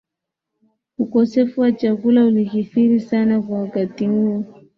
Ukosefu 0.97 1.61
wa 1.61 1.71
chakula 1.71 2.25
ulikithiri 2.25 2.99
sana 2.99 3.41
kwa 3.41 3.59
wakati 3.61 4.05
huo 4.07 4.43